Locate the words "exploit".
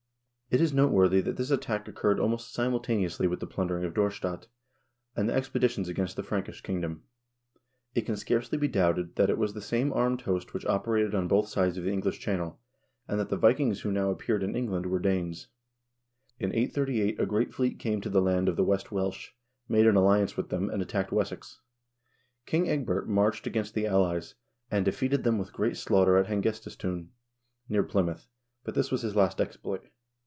29.39-29.85